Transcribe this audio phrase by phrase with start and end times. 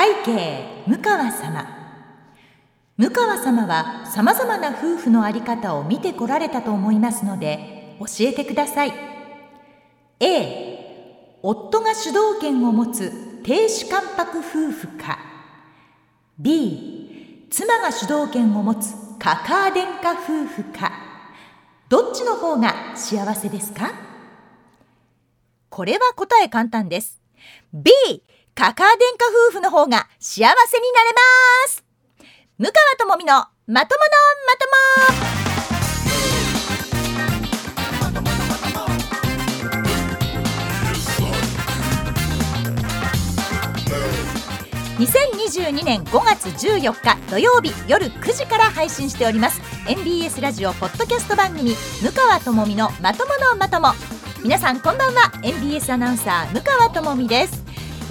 [0.00, 1.66] 背景向川様。
[2.96, 8.94] 向川様はさまざまな夫婦の在り方を見てこられたと思いますので教えてください。
[10.20, 15.18] A 夫が主導権を持つ亭主関白夫婦か。
[16.38, 20.92] B 妻が主導権を持つカカア殿下夫婦か。
[21.90, 23.92] どっちの方が幸せですか？
[25.68, 27.20] これは答え簡単です。
[27.74, 27.90] B
[28.54, 31.84] カカア殿下夫婦の方が幸せになれます。
[32.58, 34.10] 向川智美のまともの
[34.46, 35.40] まとも。
[44.98, 49.62] 2022年5月14日土曜日夜9時から配信しております。
[49.88, 53.94] MBS ラジオポッドキャスト番組向川智美のまとものまとも。
[54.42, 55.32] 皆さんこんばんは。
[55.42, 57.69] MBS アナウンサー向川智美です。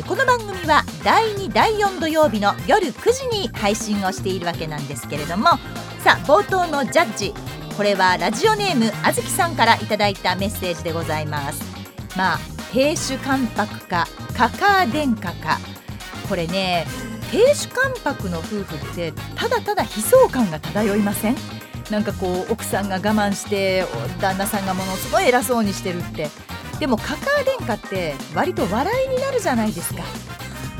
[0.09, 5.45] この番組は第2第4土曜日の夜9時に配信をしているわけなんですけれども
[5.99, 7.31] さあ冒頭のジャッジ
[7.77, 11.61] これはラジオネームあずきさんからいただいたメッセージでございます。
[12.17, 12.39] まあ
[12.73, 15.59] 亭主関白かカカア殿下か。
[16.27, 16.87] これね
[17.31, 21.35] 亭主関白の夫婦ってただただ悲壮感が漂いません？
[21.91, 23.85] なんかこう奥さんが我慢して
[24.19, 26.29] 旦那さんがものすごい偉そうにしてるって。
[26.79, 30.03] でもカカア殿下って割と笑いになるじゃないですか。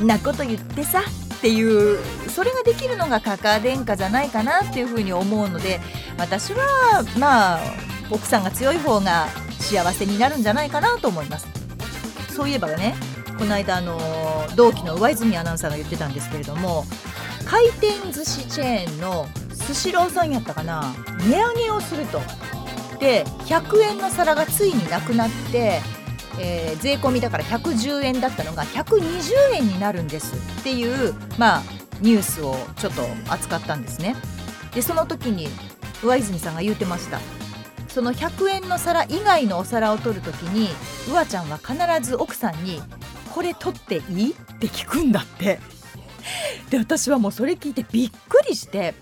[0.00, 1.02] なこと言ってさ
[1.34, 1.98] っていう
[2.30, 5.80] それができるのがカカア殿下じゃないかなっていうふうに思うので
[6.18, 7.60] 私はまあ
[8.10, 9.28] 奥さんが強い方が
[9.58, 11.46] 幸せになるんじゃないかなと思います。
[12.28, 12.94] そういえばね
[13.38, 13.98] この間あの
[14.56, 16.84] 同期の上泉アナウンサーが言ってたんですけれども
[17.44, 22.20] 回転寿司チェーンのスシローさんやったかな値上げをすると。
[23.00, 25.80] で100円の皿がついになくなって、
[26.38, 31.62] えー、税込みだから110円だったのが120円になるんですっていうまあ
[32.00, 34.16] ニュースをちょっと扱ったんですね。
[34.74, 35.48] でその時に
[36.02, 37.20] 上泉さんが言うてました。
[37.88, 40.68] その100円の皿以外のお皿を取る時に
[41.10, 41.74] うわちゃんは必
[42.08, 42.80] ず奥さんに
[43.34, 45.58] 「これ取っていい?」って聞くんだって。
[46.68, 48.94] で私はもうそれ聞いてびっくりして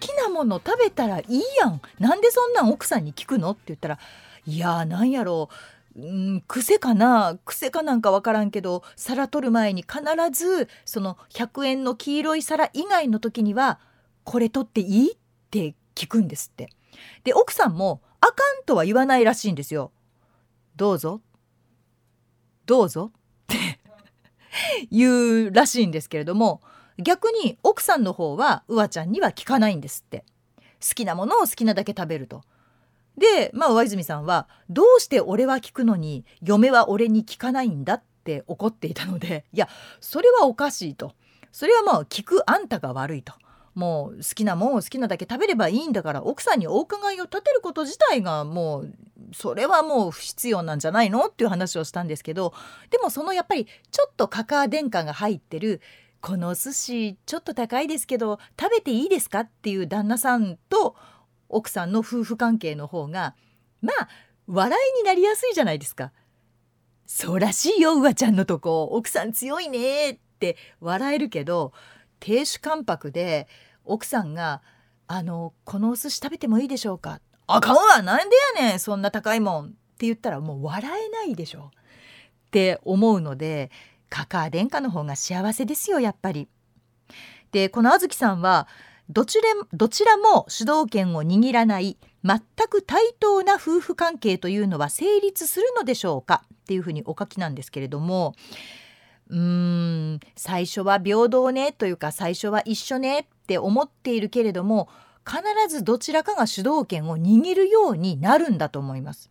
[0.00, 3.50] きなもの食べたらいいやんなんでそんなん奥さんに聞くの？
[3.52, 3.98] って言ったら
[4.46, 5.48] いやーなんやろ
[5.96, 6.04] うう
[6.36, 10.00] ん癖かな癖かなんか分からんけど皿取る前に必
[10.32, 13.80] ずその100円の黄色い皿以外の時には
[14.24, 15.16] 「これ取っていい?」っ
[15.50, 16.70] て聞くんですって。
[17.24, 19.92] で奥さんも「あかん」とは言わないらしいんですよ。
[20.76, 21.20] どうぞ
[22.66, 23.56] どうぞって
[24.90, 26.60] 言うらしいんですけれども
[26.98, 30.24] 逆に奥さんの方はうわちゃんには聞かないんですって
[30.80, 32.42] 好きなものを好きなだけ食べると。
[33.16, 39.68] でまあ上泉さんは「どうして俺は聞くのに嫁は俺に聞かないんだ」って怒っていたので いや
[40.00, 41.14] それはおかしいと
[41.50, 43.32] それはまあ聞くあんたが悪いと。
[43.74, 48.94] もう好きなもんを好きなだけ食べればいいんだから奥さんにお伺いを立てること自体がもう
[49.32, 52.52] それはもう不必要なんじゃないのっていう話をしたんですけど
[52.90, 55.80] でもそのやっぱりちょっとカカア殿下が入ってる
[56.20, 59.40] このお寿司ちょっと高いですけど食べていいですか？
[59.40, 60.96] っていう旦那さんと
[61.48, 63.34] 奥さんの夫婦関係の方が
[63.80, 64.08] まあ
[64.46, 66.12] 笑いになりやすいじゃないですか。
[67.06, 71.72] そうらしいようわちゃんのとこ奥さん強いねって笑えるけど
[72.20, 73.48] 亭主関白で
[73.84, 74.60] 奥さんが
[75.06, 81.70] 「あのこのお寿司食べてもいいでしょうか?」「あかんわなんでやねんそんな高いもん」って言ったらもう笑えないでしょ
[82.48, 83.70] って思うので
[84.08, 86.48] カカア殿下の方が幸せですよやっぱり。
[87.52, 88.68] でこのあずきさんは
[89.08, 98.34] どちらどちらも主導権を握らない全く対等な夫婦関係というのは成立するのでしょうかっていうふうにお書きなんですけれども
[99.28, 99.38] うー
[100.16, 104.88] ん最初は平等ねというか最初は一緒ねって思っているけれども
[105.26, 109.30] 必ずどちらかが主導権を握るようになるんだと思います。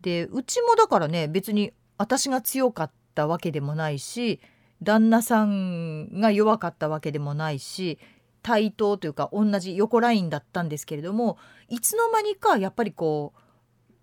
[0.00, 4.40] でうちもだからね別に私が強かっったわけでもないし
[4.82, 7.98] 旦那さんが弱かったわけでもないし
[8.42, 11.38] 対等というか同じ横ラインだったんですけれども
[11.68, 13.32] いつの間にかやっぱりこ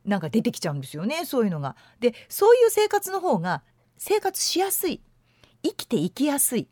[0.06, 1.78] うなんか出てきちゃうんですよねそういうのが。
[2.00, 3.62] でそういう生活の方が
[3.98, 5.00] 生活しやすい
[5.62, 6.68] 生きていきやすい。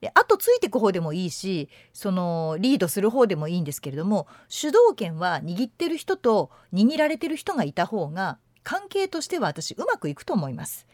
[0.00, 10.86] であとついてく方でもいいしそのリードする方でもいいんですけれども主導権は握ってる人と握られてる人がいた方が関係としては私うまくいくと思います。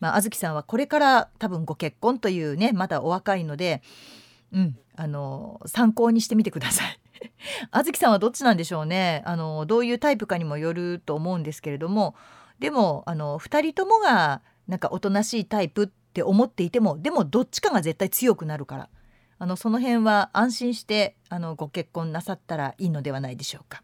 [0.00, 3.82] まあ、あずきさんはこれから多分ご結婚というねまだお若いので、
[4.52, 7.00] うん、あの参考にしてみてください。
[7.70, 12.14] あずきさんはどっちなんでしょうねあのどういうタイプかにもよると思うんですけれども
[12.58, 18.88] でもあの2人ともがなんかおとなしいタイプって思っていてもでもどっちかが絶対強くなるから
[19.38, 23.82] あのその辺は安心してあのご結婚なさったらいいのではないでしょうか。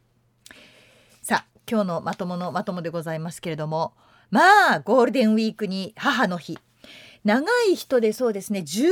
[1.23, 3.95] さあ今日のまとものまともでございますけれども
[4.31, 6.59] まあゴールデンウィークに母の日。
[7.25, 8.61] 長い人でそうですね。
[8.61, 8.91] 10連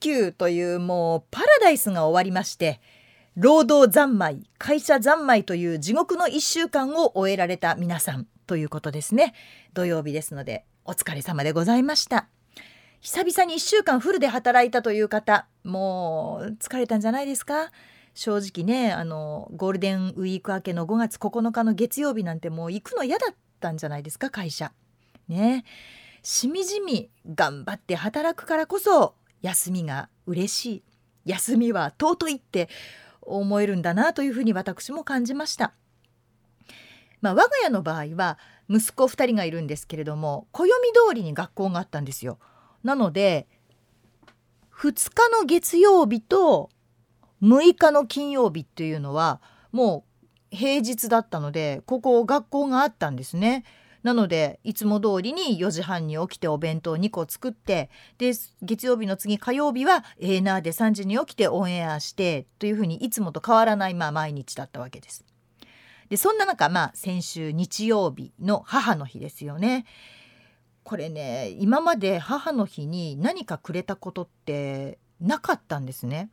[0.00, 2.80] 休というもうパラダイスが終わりまして
[3.36, 9.34] 労働三昧会社三昧という地獄の1週間を終えられた皆さんということですね。
[9.74, 12.28] 土曜日ですのでお疲れ様でございました。
[13.00, 17.70] 久々に1週間フルで働いたという方もう疲れたんじゃないですか？
[18.14, 24.72] 正直ねあのゴールデンウィーク明けの5月9日の月曜日なんてもう行くの嫌だったんじゃないですか会社
[25.28, 25.64] ね
[26.22, 30.82] しみじみ頑張って働くからこそ休みが嬉しい
[31.26, 32.68] 休みは尊いって
[33.20, 35.72] 思えるんだなというふうに私も感じました。
[37.20, 40.70] まあ、我が家の場合は息子2人がいるんですけれども暦
[41.08, 42.38] 通りに学校があったんですよ。
[42.82, 43.46] なので
[44.74, 46.70] 2日の月曜日と
[47.42, 49.40] 6日の金曜日っていうのは
[49.72, 50.13] もう
[50.54, 53.64] 平日だったのでここ学校があったんですね。
[54.02, 65.24] なのでいつも通りに4時半に起きてお弁当2個作ってで月曜日の次火曜日はエーナーで3時に起きてオンエアしてというふうにいつもと変わらないまあ毎日だったわけです。
[66.10, 69.86] でそんな中まあ先週日曜日の母の日ですよね。
[70.82, 76.30] これね今まで母の日に何かくれたことってなかったんですね。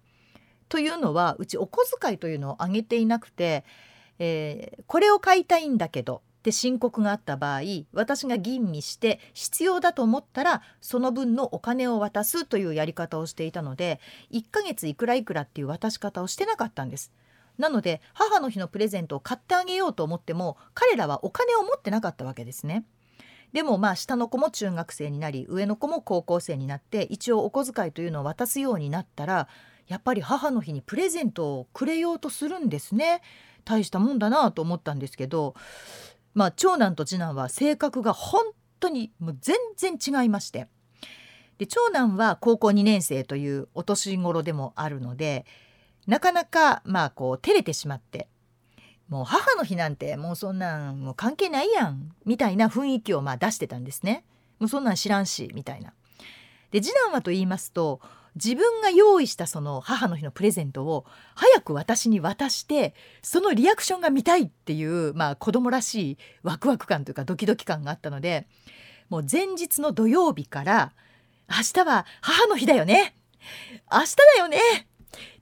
[0.68, 3.64] というのはうちお小遣いというのをあげていなくて、
[4.19, 7.62] えー、これを買いたいんだけどって申告があった場合
[7.94, 14.00] 私が吟味して必要だと思ったらその分のお金を渡すというやり方をしていたので
[14.31, 17.12] 1ヶ月いくらいくらっていう渡し方をしてなかったんです。
[17.58, 22.86] なので母の日のプレゼントを買ってあげようと思っても彼らはお金を持ってなかったわけですね。
[23.54, 29.48] でもまあ下の子も中学生になり上の子も高校生になって一応お小遣いというのを渡すようになったら
[29.88, 33.22] やっぱり母の日にプレゼントをくれようとするんですね。
[33.63, 35.56] 大したもんだなと思ったんですけど
[36.34, 38.46] まあ、長男と次男は性格が本
[38.80, 40.68] 当にもう全然違いまして
[41.58, 45.46] で長男は高校2年生というお年頃でもあるので
[46.08, 48.28] なかなかまあこう照れてしまって
[49.08, 54.24] もう母の日なんてもうそんなんもう関係ないやんみたいな雰囲気をまあ出してたんですね。
[54.58, 55.94] もうそんなん知らんしみたいな。
[56.72, 58.00] で次男はと言いますと
[58.36, 61.06] 自分が用意したその母の日のプレゼントを
[61.36, 68.48] 早く私に渡してそのリアクションが見たいっていうまあ子供らしいワクワク感というかドキドキ感があったので
[69.10, 70.94] もう前日の土曜日から
[71.50, 73.16] 明日は母の日だよね
[73.92, 74.60] 明日だよね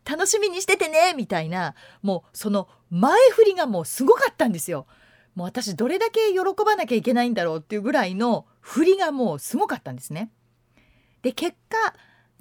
[0.09, 4.87] 楽しみにしててねみたいなもうその前振りがもうすごかったんですよ。
[5.35, 10.31] もう私どれだけ喜ばなきゃいけないんだろうっていうぐらいの振りがもうすごかったんですね。
[11.21, 11.93] で結果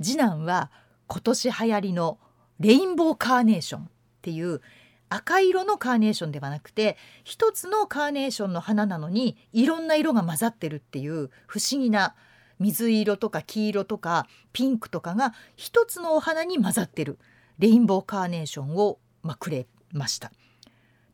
[0.02, 0.70] 次男は
[1.06, 2.18] 今年流行りの
[2.60, 3.86] レインボーカーネーションっ
[4.22, 4.60] ていう
[5.08, 12.14] 赤色のカーネーションではなくて一つのカーネーションの花なのにいろんな色が混ざってるっていう不思議な
[12.58, 17.18] 水色とか黄色とかピンクとかが一つのお花に混ざってる
[17.58, 20.32] レインボーカーネーションを、ま、くれました。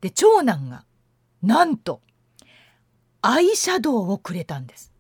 [0.01, 0.85] で長男が
[1.43, 2.01] なんと
[3.23, 4.93] アイシャドウをくれたんです。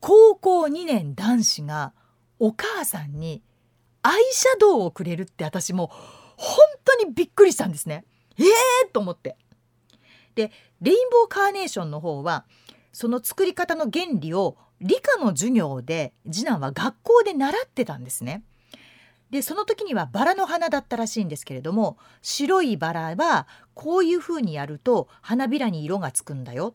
[0.00, 1.92] 高校2年男子が
[2.44, 3.42] お母さんに
[4.02, 5.90] アイシャドウをくれるって私も
[6.36, 8.04] 本当にびっくりしたんですね。
[8.38, 9.38] えーと思って。
[10.34, 12.44] でレインボーカーネーションの方は
[12.92, 18.42] その作り方の原理を理科の授業で次男は学校で習ってたんですね。
[19.30, 26.74] でその時にはバラの花だったらしいんですけれども白いバラはこういう風にやると花びらに色がつくんだよ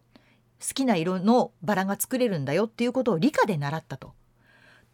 [0.60, 4.14] 好きな色のバラが作れるんだよっていうことを理科で習ったと。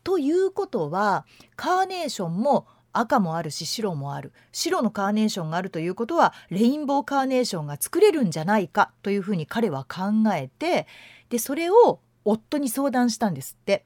[0.05, 1.25] ということは
[1.57, 10.88] カーネーションも赤もあるし白もある白のカーネーションがあるということはレインボーカーネーションが作れるんじゃないかというふうに彼は考えて
[11.29, 13.85] でそれを夫に相談したんですって。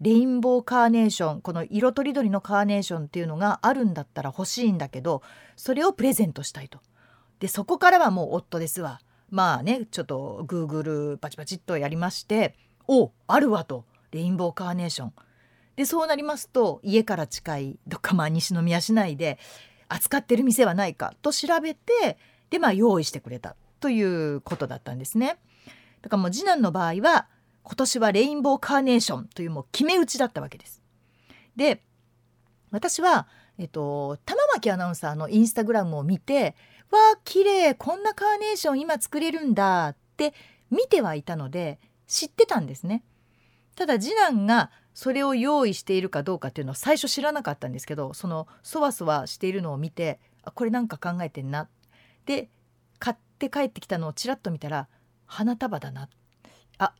[0.00, 5.22] レインボーカーネーションこの色とりどりのカーネーションっていうのがあるんだったら欲しいんだけど
[5.54, 6.80] それをプレゼントしたいと。
[7.38, 9.00] でそこからはもう夫ですわ。
[9.30, 12.56] まあねちょっとグーグルパチパチっとやりまして
[12.88, 15.12] 「おあるわ」と「レインボーカーネーション」
[15.76, 19.38] でそうなりますと家から近いどっかまあ西宮市内で
[19.88, 22.18] 扱ってる店はないかと調べて
[22.50, 25.38] でまあ用意してくれたということだったんですね。
[26.02, 27.28] だからもう次男の場合は
[27.62, 30.82] 今年はレインボーカーネーションというもう決め打ちだったわけです。
[31.56, 31.82] で
[32.70, 36.56] 私は、えっと、玉巻アナウンサーのインスタグラムを見て
[36.90, 40.34] 「わあ綺麗こんなカーネーション今作れるんだ」って
[40.70, 43.04] 見てはいたので知ってたんですね。
[43.76, 51.68] ただ次男がそれを用意しているかどうかっていうのは最初知らなかったんですけどそのそわそわしているのを見てあこれなんか考えてんな
[52.26, 52.48] で
[52.98, 54.88] 買って帰ってきたのをちらっと見たら
[55.26, 56.08] 花束だな
[56.78, 56.94] あ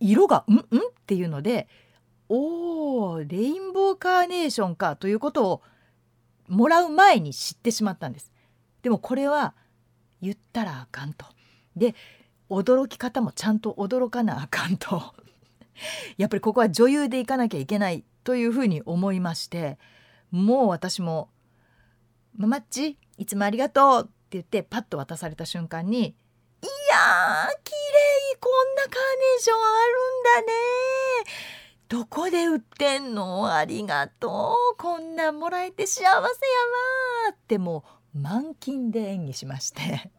[0.00, 1.68] 色が「うんうん?」っていうので
[2.28, 5.62] 「おーレインボーカーネーションか」ということを
[6.48, 8.30] もらう前に知ってしまったんです。
[8.82, 9.54] でもこれは
[10.20, 11.26] 言ったらあかんと。
[11.76, 11.94] で
[12.50, 15.14] 驚き方もちゃんと驚かなあかんと。
[16.16, 19.78] やっぱりここは女優でいかなきゃいけないというふうに思いまして
[20.30, 21.30] もう私も
[22.36, 26.16] 「ママッチいつもありがとう」って言ってパッと渡された瞬間に
[26.62, 30.58] 「いやー綺麗こんなカーネーションあるんだね。
[31.88, 33.54] どこで売ってんの？
[33.54, 34.76] ありがとう。
[34.76, 36.22] こんなんもらえて幸せやわ」
[37.32, 40.10] ってもう満勤で演技しまして。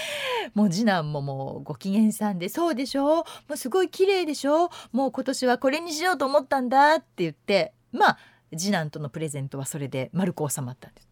[0.54, 3.16] もう次男ももうご機嫌さんで「そうでしょ？
[3.16, 4.70] もうすごい綺麗でしょ？
[4.92, 8.18] もう今年はこれにしようと思ったんだ」って言ってまあ
[8.56, 11.08] 次男とのプレゼントはそれで丸く収まったんです。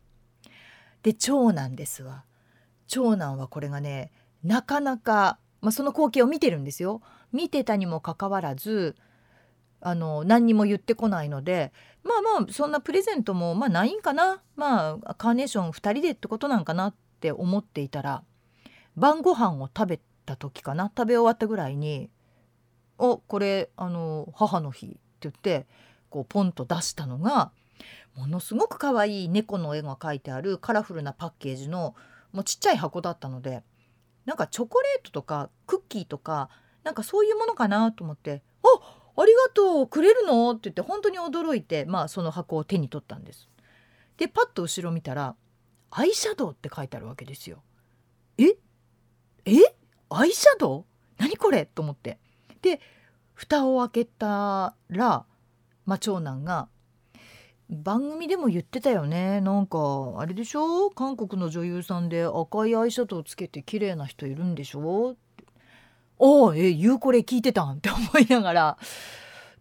[1.03, 2.25] で長男ですわ
[2.89, 4.11] 長男はこれがね
[4.43, 7.03] なかなか、まあ、その光景を見てるんですよ。
[7.33, 8.97] 見てたにもかかわらず
[9.81, 14.41] あの何にも言ってこないのでまあまあそんなプレゼントもまあないんかな？
[14.57, 18.23] まあカーネーション2人でってことなんかなって思っていたら
[18.97, 20.91] 晩ご飯を食べた時かな？
[20.97, 22.11] 食べ終わったぐらいに
[22.99, 25.67] 「おこれあの母の日」って言って
[26.11, 27.53] こうポンと出したのが
[28.15, 31.95] ものすごく可愛い猫の絵が描いてあるカラフルなパッケージの
[32.33, 33.63] もうちっちゃい箱だったので
[34.25, 36.49] なんかチョコレートとかクッキーとか
[36.83, 38.69] なんかそういうものかなと思って「あ
[39.19, 43.49] ありがとうくれるの?」って言って本当に驚いてまあその箱を手に取ったんです。
[44.17, 45.37] でパッと後ろ見たら
[45.91, 47.63] 「アイシャドウ」って書いてあるわけですよ。
[48.39, 48.57] え？
[49.47, 49.75] え？
[50.11, 50.85] アイシャドウ？
[51.19, 51.67] 何これ？
[51.67, 52.19] と思って。
[52.63, 52.81] で
[53.35, 55.25] 蓋を開けたら、
[55.85, 56.69] まあ、長男が
[57.71, 59.41] 「番組でも言ってたよね。
[59.41, 59.79] なんか
[60.17, 60.91] あれでしょ？
[60.91, 65.45] 韓国の女優さんで赤いアイシャドウつけて綺麗な人いるんでしょ?」って。
[66.19, 67.77] おおえ言うこれ聞いてたん？
[67.77, 68.79] って思いながら。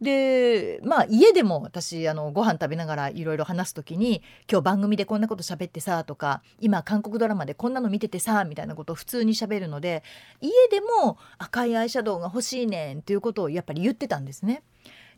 [0.01, 4.21] でまあ家でも私あのご飯食べながらいろいろ話す時に
[4.51, 10.03] 「今日番組でこんなこと喋ってさ」とか「今韓国ドラマでこんなの見ててさ」みたいなことを普通に喋るので
[10.41, 14.63] 家でも赤いアイシャドウが欲しいねんっていうことをやっぱり言ってたんですね。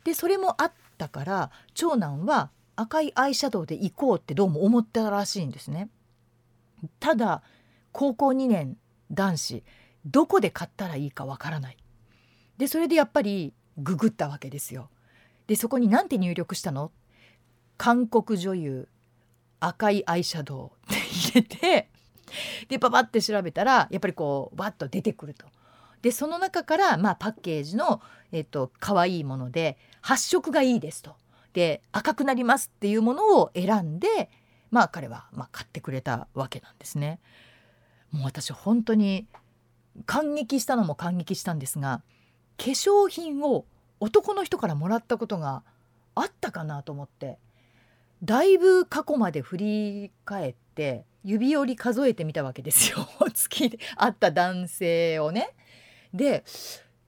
[0.04, 5.90] でそれもあったから長男は赤いアイシャドウで行こうってどうも思ったらしいんですね。
[7.00, 7.42] ただ
[7.92, 8.78] 高校2年
[9.12, 9.64] 男子
[10.06, 11.78] どこで買ったらいいかわからない。
[12.58, 14.90] でそれでやっぱりググったわけですよ。
[15.48, 16.92] でそこに何て入力したの？
[17.78, 18.88] 韓国女優
[19.60, 21.90] 赤いアイシャドウ って入れて
[22.68, 25.46] でパパって調べたらやっぱりこうバッと出てくると。
[26.02, 31.16] でその中から、まあ、パッケージの、えっと可愛いもので発色がいいですと。
[31.54, 34.30] で赤くなりますっていうものを選んで
[34.70, 37.20] まあ彼は、まあ、買ってくれたわけなんですね。
[38.12, 39.28] もう私本当に
[40.06, 42.04] 感激したのも感激したんですが
[42.58, 43.66] 化粧品を
[44.00, 45.64] 男の人からもらったことが
[46.16, 47.38] あったかなと思って
[48.24, 55.56] だいぶ過去まで振り返って指折り数えてみたわけですよ 月で会った男性をね。
[56.14, 56.44] で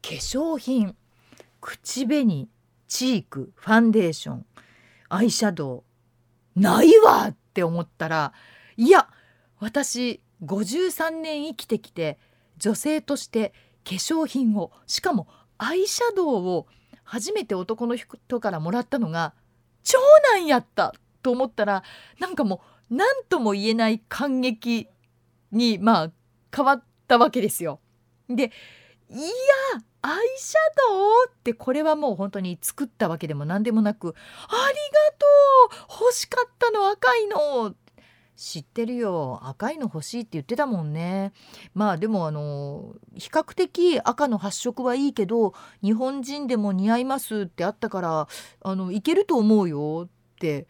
[0.02, 0.96] 化粧品
[1.62, 2.48] 口紅
[2.88, 4.46] チークファンデーション
[5.10, 5.84] アイシャド
[6.56, 8.34] ウないわって思ったら
[8.78, 9.08] いや
[9.60, 12.18] 私53年生きてきて
[12.58, 13.54] 女性として
[13.84, 15.28] 化粧品をしかも
[15.60, 16.68] アイシャドウを
[17.04, 19.34] 初めて男の人からもらったのが
[19.84, 20.00] 長
[20.34, 21.84] 男やったと思ったら
[22.20, 24.88] なんかもう何とも言えない感激
[25.52, 26.12] にまあ
[26.56, 27.80] 変わったわけですよ。
[28.28, 28.52] で
[29.10, 29.28] いや
[30.02, 30.56] アイシャ
[30.92, 34.16] ドウってこれはもう本当に作ったわけでも何でもなく
[34.48, 37.76] 「ありがとう欲しかったの赤いの」
[38.40, 41.34] 知ってるよ赤いの欲しいって言ってたもんね
[41.74, 45.54] まあでもあの比較的赤の発色はいいけど
[45.84, 48.28] 日本人でも似合いますってあったから
[48.62, 50.68] あのいけると思うよって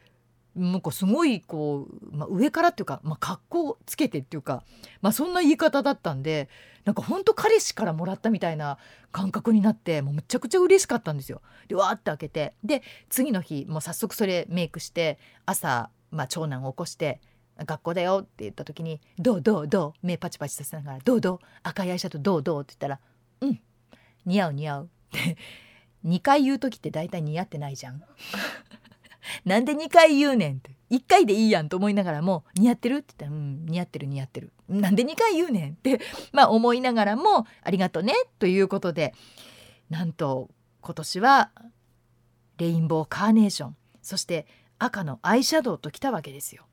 [0.55, 4.63] なんかすごいこう、まあ、上からっていうか、まあ、格好つけてっていうか、
[5.01, 6.49] まあ、そんな言い方だったんで
[6.85, 8.79] なんかほんと彼氏からもらったみたいな
[9.11, 11.43] 感覚になってもうむちゃくちゃ嬉しかったんですよ。
[11.67, 17.21] でわーって開けてで次の日もう早速それメイクして朝、まあ、長男を起こして
[17.65, 21.39] 学校だよって言った時に「どうどうどう?」目パチパチさせながら「どうどう？
[21.63, 22.99] 赤いアイシャドウどうどう?」って言ったら
[23.41, 23.61] 「うん
[24.25, 25.37] 似合う似合う」って
[26.05, 28.01] 2回言う時って大体似合ってないじゃん。
[29.45, 35.99] なんで2回言うねんって1回でいいやんと思いながらも「似合ってる?」って言ったら「うん似合ってる似合ってる」なんで2回言うねんって
[36.31, 39.13] まあ思いながらも「ありがとうね」ということで
[39.89, 40.49] なんと
[40.81, 41.51] 今年は
[42.57, 44.47] レインボーカーネーションそして
[44.79, 46.65] 赤のアイシャドウときたわけですよ。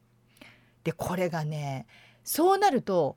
[0.87, 1.85] でこれがね
[2.23, 3.17] そうなると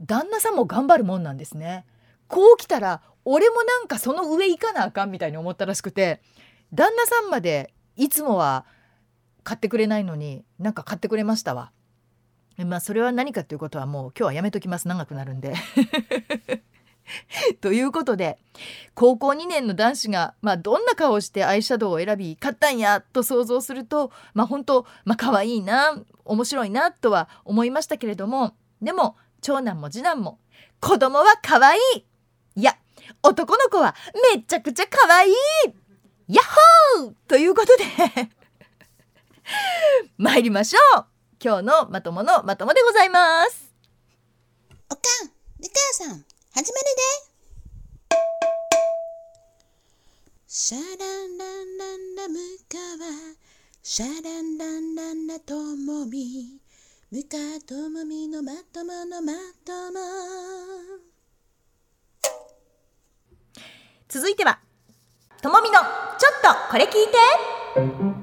[0.00, 1.84] 旦那さんも頑張るもんなんですね。
[2.28, 6.22] こう来たら俺もなんかその上行かなあかんみたいに思ったらしくて
[6.72, 8.64] 旦那さんまでいつもは
[9.42, 11.72] 買ってくれないのになんか買ってくれましたわ。
[12.58, 15.54] まあそれは何かということはもう今日はやめときます長くなるんで。
[17.60, 18.38] ということで
[18.94, 30.38] 高校2年の男子が、まあ、どんな顔をしてアイシャドウを選び買ったんやと想像するとまあ本当まあ可愛いな面白いなとは思いましたけれどもでも長男も次男も
[30.80, 32.04] 子供は可愛い。
[32.56, 32.76] いや
[33.22, 33.94] 男の子は
[34.34, 35.34] めちゃくちゃ可愛い。
[36.28, 36.44] ヤッ
[37.00, 37.14] ホー！
[37.26, 37.84] ということで
[40.16, 41.06] 参りましょう。
[41.42, 43.74] 今日のまとものまともでございます。
[44.90, 46.64] おかん、みかやさん、始まるで。
[50.46, 50.88] シャラン
[51.36, 52.38] ランランラム
[52.70, 52.84] カワ、
[53.86, 56.58] シャランランランラともみ、
[57.10, 57.36] ムカ
[57.68, 60.00] ともみのまとものまとも。
[64.08, 64.58] 続いては。
[65.42, 65.84] ともみのちょっ
[66.40, 68.13] とこれ聞いて。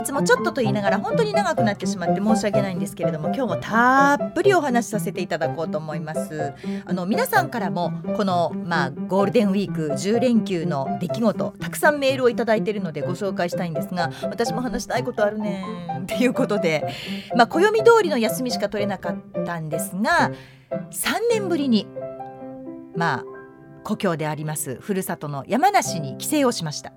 [0.00, 6.54] いつもちょっとと言いながら本当に長くなってしまって申し訳ないんですけれども今日もたっぷりお話しさせていただこうと思います。
[6.86, 15.66] あの皆さんからもこのまあゴールデンウィーク10連休の出来事たくさんメールをいただいているのでご紹介したいんですが私も話したいことあるね
[16.02, 16.88] っていうことで
[17.36, 20.30] まあ暦通りの休みしか取れなかったんですが
[20.70, 21.86] 3年ぶりに
[22.96, 23.24] まあ
[23.84, 26.92] 故郷でありますふるさとの山梨に帰省をしました。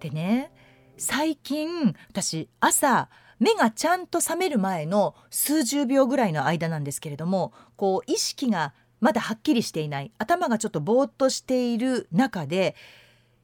[0.00, 0.50] でね
[0.96, 3.08] 最近私朝
[3.40, 12.76] 目がちゃんと覚める前の数十秒ぐらいの間なんですけれどもこう意識がまだはっきりしていない頭がちょっとぼーっとしている中で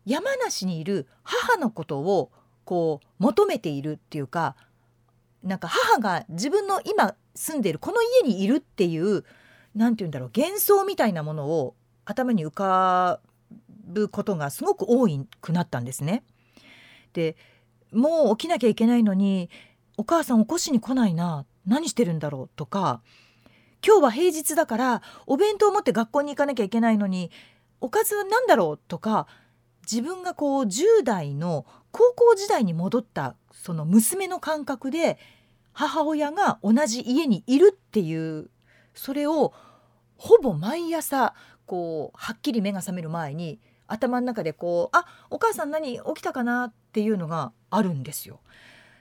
[0.07, 2.31] 山梨にいる母のことを
[2.65, 4.55] こう求めているっていうか
[5.43, 9.25] なんか母が自分の今住んでいるこの家にいるっていう
[9.75, 13.21] 何て言うんだろう幻想みたいなものを頭に浮か
[13.85, 15.07] ぶことがすごく多
[15.41, 16.23] くなったんですね。
[17.13, 17.37] で
[17.93, 19.51] もう起きなきゃいけないのに
[19.97, 23.03] お母さん起こしに来ないな何してるんだろうとか
[23.87, 27.31] 今日は平日だからお弁当を持って学校に行かなきゃいけないのに
[27.81, 29.27] おかずは何だろうとか
[29.91, 35.19] 自分がこう10代の高校時代に戻ったその娘の感覚で
[35.73, 38.51] 母親が同じ家にいるっていう
[38.95, 39.53] それを
[40.17, 41.35] ほぼ毎朝
[41.67, 48.41] こうはっきり目が覚める前に頭の中でこう「あお母さん何起きたかな?」っていうのがあるんですよ。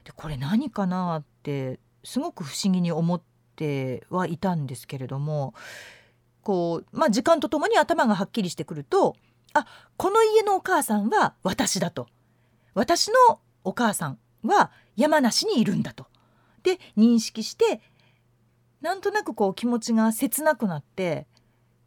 [0.03, 3.21] でこれ何かなってすごく不思議に思っ
[3.55, 5.55] てはいたんですけれども
[6.43, 9.15] こう、まあ、時間とともに頭がはっきりしてくると
[9.53, 9.65] あ
[9.97, 12.07] この家のお母さんは私だと
[12.75, 16.05] 私のお母さんは山梨にいるんだと。
[16.61, 17.81] で認識して
[18.81, 21.25] なんとなくこう気持ちが切なくなって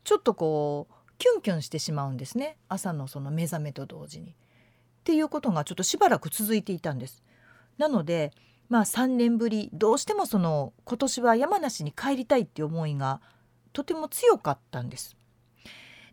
[0.03, 4.35] ちょっとこうキュンキュンしてしまうんですね朝のその目覚めと同時に。
[5.03, 7.25] っていうことがちょっとしばらく続いていたんです。
[7.77, 8.33] なので
[8.69, 13.21] まあ3年ぶりどうしてもその今年は山梨に帰りたいっていう思いが
[13.73, 15.17] とても強かったんです。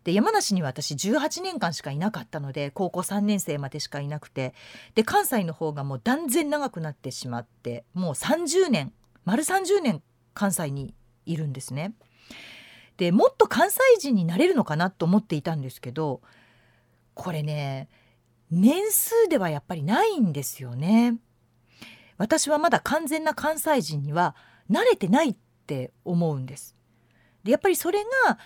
[0.02, 4.54] で山梨には私18年間しかいなかったので高校3年生までしかいなくて
[4.96, 8.92] で関西の方がもう断然長くなってしまってもう30年
[9.24, 10.02] 丸30年
[10.34, 10.94] 関西に
[11.26, 11.94] いるんですね。
[12.96, 16.20] でもっと関西人になれるのかなと思っていたんですけど
[17.14, 17.88] これね
[18.50, 21.18] 年数ではやっぱりないんですよね。
[22.18, 24.34] 私はまだ完全な関西人には
[24.70, 25.36] 慣れてないっ
[25.66, 26.76] て思うんです。
[27.44, 28.38] でやっぱりそれが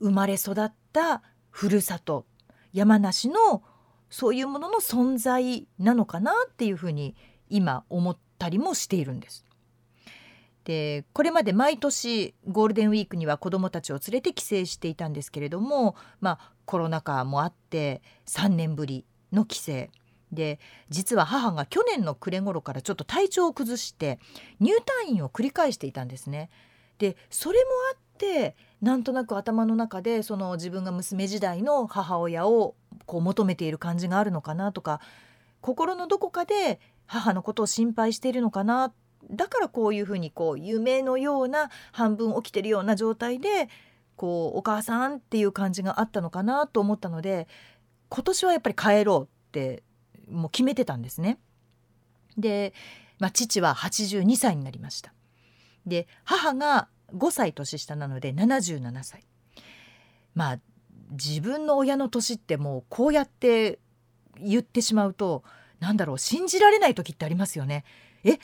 [0.00, 2.26] 生まれ育ったふるさと
[2.72, 3.62] 山梨の
[4.10, 7.16] そういうものの存在なのかなっていうふうに
[7.48, 9.46] 今思ったりもしているんです。
[10.64, 19.72] でこれまで毎年ゴールデンウィークには子どもたちを連れて帰省していたんですけれども、まあ、コロナ禍もあって3年ぶりの帰省
[20.32, 20.58] で
[20.88, 24.18] 実は母が去年の暮れ頃からちょっと体調を崩して
[24.60, 26.50] 入退院を繰り返していたんですね。
[26.98, 35.00] でそれもあってなんとなく頭の中でその自分が娘時代の母親をこう求めている感じがあるのかなとか
[35.60, 38.92] 心のどこかで母のことを心配しているのかな
[39.30, 43.68] だからこういうふうにこう夢のような半分起きてるような状態で
[44.16, 47.48] こうお母さんっていう感じがあったのかなと思ったので
[48.08, 49.82] 今年はやっぱり帰ろうって
[50.30, 51.38] もう決めてたんですね。
[52.36, 52.74] で、
[53.18, 55.12] まあ、父は82歳になりました。
[55.86, 59.24] で母が5歳年下なので77歳。
[60.34, 60.58] まあ
[61.10, 63.78] 自分の親の年ってもうこうやって
[64.40, 65.44] 言ってしまうと
[65.78, 67.84] なんだろう信じられない時ってありますよね。
[68.24, 68.38] え 82?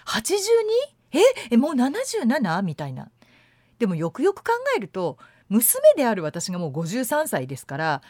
[1.51, 2.63] えもう 77?
[2.63, 3.11] みたいな。
[3.79, 8.03] でもよくよく考えると娘である私がもう53歳ですから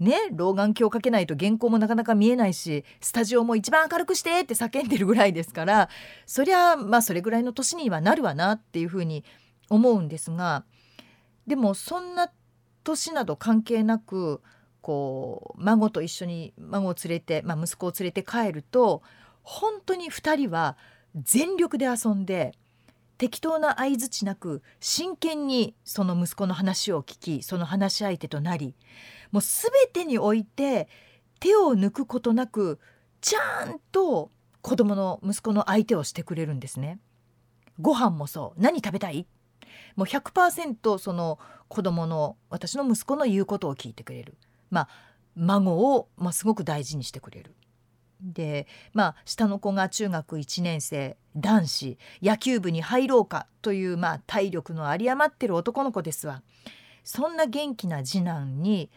[0.00, 5.88] ね老眼鏡をかけないと原稿もなかなか見えないしスタジオも一番明るくしてって叫んでるぐらいですから
[6.26, 9.24] そりゃまあそれぐらいの年にはなるわなっていうふうに
[9.68, 10.64] 思うんですが
[11.46, 12.30] でもそんな
[12.84, 14.40] 年など関係なく
[14.80, 19.02] こう孫と一緒に孫を連れて、まあ、息子を連れて帰ると
[19.42, 20.76] 本当に2人は
[21.14, 22.54] 全力で遊んで
[23.18, 28.74] 適当な相づちなく真剣にその息子の話を聞きその話し相手となり
[29.30, 30.88] もう全てにおいて
[31.40, 32.78] 手を抜くことなく
[33.20, 36.98] ちゃんと子供の息子の相手をしてくれるんですね。
[37.80, 39.26] ご飯もそう何食べたい？
[39.96, 41.38] もう100%その
[41.68, 44.36] 子供の私の息子の言うことを聞いてくれる。
[44.70, 44.88] まあ
[45.36, 47.54] 孫を、まあ、すごく大事にしてくれる。
[48.20, 56.42] でまあ下の子が中学1年生男子野球部に入ろうかという、まあ、体力の有り余ってる男の子ですわ
[57.04, 58.90] そんな元気な次男に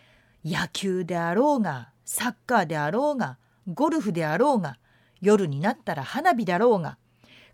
[0.46, 4.78] 野球であろうがサッカーであろうがゴルフであろうが
[5.22, 6.98] 夜になったら花火だろうが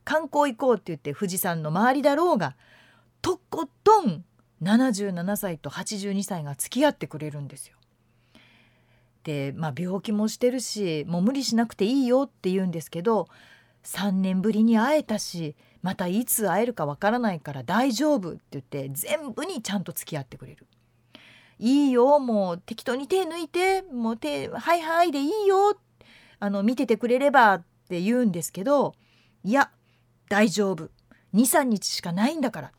[0.04, 2.56] 観光行こうって言って富士山の周りだろうが
[3.22, 4.24] とことん
[4.64, 7.76] 77歳と82歳が付き合ってくれるんですよ。
[9.24, 13.28] で、まあ、病気もしてるしもう無理しなくていいよって言うんですけど
[13.84, 20.66] 3年ぶりに会えたしまたいつ会えるかわからないから大丈夫って言って全部にちゃんと付き合ってくれる。
[21.60, 25.78] いいよもう適当に手抜いてもう手はいはいでいいよ。
[26.40, 28.94] あの見ててくれればって言うんですけど
[29.44, 29.72] いや
[30.30, 30.90] 大丈夫。
[31.34, 32.72] 23日しかないんだから。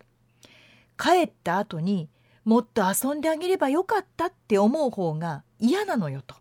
[0.97, 2.09] 帰った後に
[2.45, 6.35] もっと遊んであげればよかったって思う方が嫌なのよと。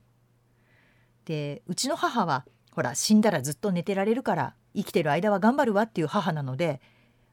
[1.26, 6.80] でうちの母はほら死んだらずっと寝てられるから生きてる間は頑張るわっていう母なので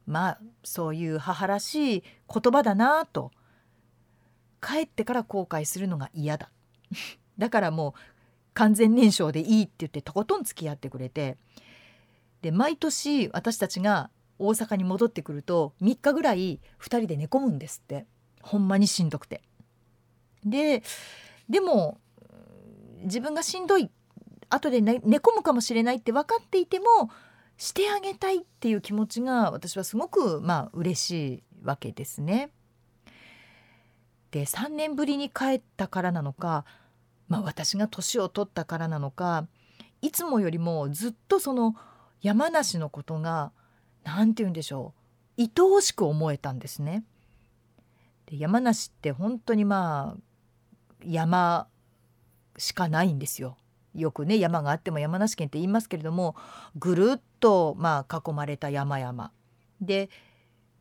[0.07, 3.31] まあそういう母らしい言葉だなと
[4.65, 6.51] 帰ってから後悔するのが嫌だ
[7.39, 8.01] だからもう
[8.55, 11.37] 完全燃焼でいいって言ってとことん付き合ってくれて
[12.41, 18.07] で毎年私たちが大阪に戻ってくると3日ぐらい2人で寝込むんですって
[18.43, 19.43] ほんまにしんどくて。
[20.45, 20.83] で
[21.49, 21.99] でも
[23.03, 23.91] 自分がしんどい
[24.51, 27.11] 後で寝込むかもしれないって分かっていても
[27.57, 32.51] してあげたいっていう気持ちが私はすごくまあ嬉しいわけですね。
[34.35, 36.65] で3年ぶりに帰ったからなのか、
[37.29, 39.47] まあ、私が年を取ったからなのか
[40.03, 41.77] いつもよりもずっとその
[42.21, 43.53] 山梨のことが
[44.03, 44.93] 何て言うんでしょ
[45.39, 47.05] う愛おしく思えたんですね。
[48.27, 50.21] で山梨って本当にまあ
[51.05, 51.69] 山
[52.59, 53.57] しかないんですよ。
[53.95, 56.35] よくね山があっても山梨県って言いますけれども
[56.75, 59.31] ぐるっとまあ囲まれた山々
[59.81, 60.11] で、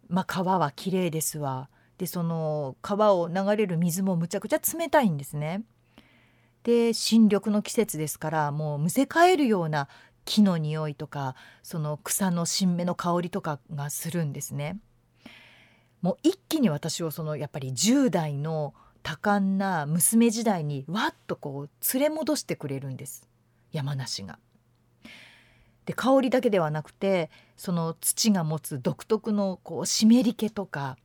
[0.08, 5.64] まあ、川は綺麗ですわでその川を流れる水もむちゃくちゃ冷たいんですね。
[6.64, 9.90] で新緑の季節ですからもうむせ返るような
[10.26, 14.80] 木の匂いとかその草の新芽の香りとかがするんですね。
[16.02, 23.30] もう一気に私をそのやっぱり10代の多感な娘時代にわっとこう連れ戻してくれるんです
[23.72, 24.40] 山梨が。
[25.86, 30.98] で香りだけではなくてその土が持つ独特のこう湿り気とか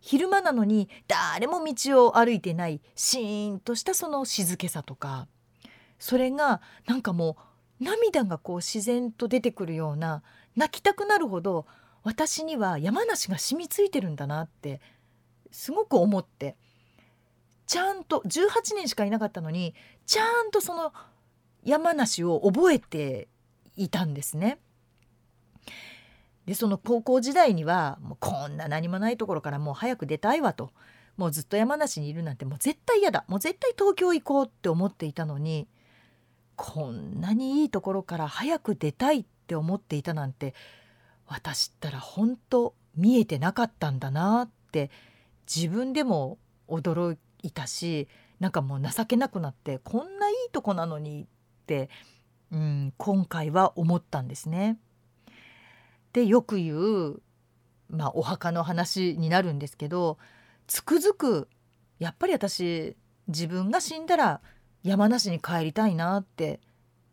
[0.00, 5.28] 昼間なのに誰も道を歩いてないシーンとしたその静けさとか
[5.98, 7.36] それがなんかも
[7.80, 10.22] う涙がこう自然と出てくるような
[10.56, 11.66] 泣きたくなるほど
[12.02, 14.80] 私には山梨が染みついてるんだなって
[15.50, 16.56] すごく思って
[17.66, 19.74] ちゃんと18年しかいなかったのに
[20.06, 20.92] ちゃんとその
[21.62, 23.28] 山梨を覚えて
[23.76, 24.58] いたんですね。
[26.50, 30.72] でその高校時代にはもうこんな何もないところからもう早く出たいわと
[31.16, 35.68] もうずっと山梨にいるなんてもう絶対嫌だもう絶対東京行こうって思っていたのに
[36.56, 40.56] こんなにいいところから早く出たいって思っていたなんて
[41.28, 44.90] 私ったら本当見えてなかったんだなって
[45.46, 48.08] 自分でも驚いたし
[48.40, 51.26] なんかもう情けなくなってこんないいとこなのにっ
[51.66, 51.90] て、
[52.50, 54.80] うん、今回は思ったんですね。
[56.12, 57.22] でよく言う、
[57.88, 60.18] まあ、お墓の話になるんですけど
[60.66, 61.48] つくづく
[61.98, 62.96] やっぱり私
[63.28, 64.40] 自分が死んだら
[64.82, 66.60] 山梨に帰りたいなって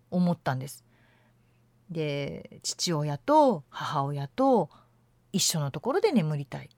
[0.09, 0.85] 思ったんです。
[1.89, 4.69] で父親と母親と
[5.31, 6.69] 一緒のところで眠りたい。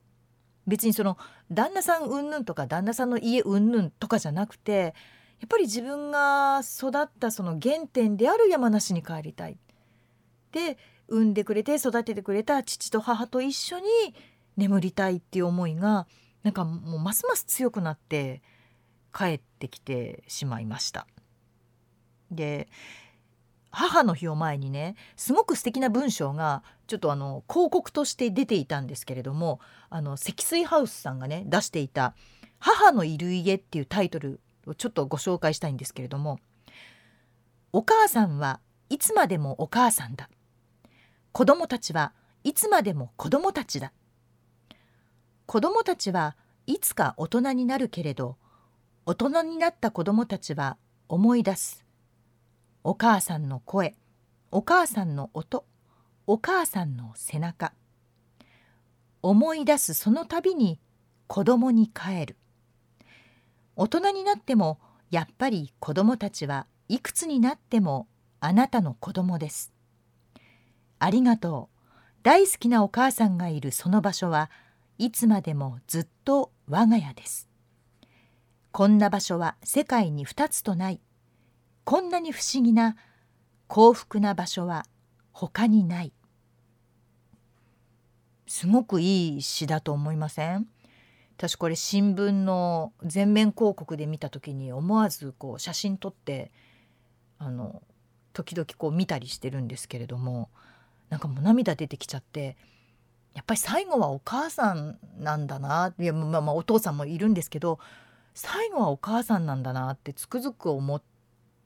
[0.66, 1.16] 別にその
[1.50, 4.94] 旦那さんうんぬんとか旦那さんの家うんぬんとかじゃなくて
[5.40, 9.58] やっぱり自分が育ったその原点である山梨に帰りたい。
[10.52, 10.76] で
[11.10, 13.84] 産んでくれて育ててくれた父と母と一緒に
[14.56, 16.06] 眠りたいっていう思いが
[16.42, 18.40] なんかもうますます強くなって
[19.12, 21.06] 帰ってきてしまいました。
[22.30, 22.68] で
[23.72, 32.14] 母の日を前にねすごく素敵な文章がちょっとあの広告として出ていたんですけれどもあの積水ハウスさんがね出していた
[32.58, 36.40] 「母のいる家」っていうタイトルをちょっとご紹介したいんですけれども
[37.72, 40.28] 「お母さんはいつまでもお母さんだ」
[41.32, 42.12] 「子供たちは
[42.44, 43.92] いつまでも子供たちだ」
[45.46, 48.36] 「子供たちはいつか大人になるけれど
[49.06, 50.76] 大人になった子供たちは
[51.08, 51.84] 思い出す」
[52.84, 53.96] お母さんの声
[54.50, 55.64] お母さんの音
[56.26, 57.72] お母さんの背中。
[59.22, 60.80] 思い出すその度に
[61.26, 62.36] 子供に帰る。
[63.76, 64.78] 大人になっても
[65.10, 68.06] やっぱり子供たちはいくつになっても
[68.38, 69.72] あなたの子供です。
[71.00, 71.76] ありがとう。
[72.22, 74.50] 大好きなお母さんがいるその場所は
[74.98, 77.48] いつまでもずっと我が家です。
[78.70, 81.00] こんな場所は世界に二つとない。
[81.84, 82.96] こんなに不思議な
[83.66, 84.84] 幸福な場所は
[85.32, 86.12] 他にない。
[88.46, 90.66] すごくいい詩だと思いません？
[91.38, 96.52] 私これ新聞の全面広告で見た時に思わずこう写真撮って
[97.38, 97.82] あの
[98.34, 100.50] 時々こう見たりしてるんですけれども
[101.10, 102.56] なんかもう涙出てきちゃって
[103.34, 107.78] やっぱり最後はお母さんなんだないや、まあ、まあお父さんもいるんですけど
[108.34, 111.02] 最後はお母さんなんだなってつくづく思っ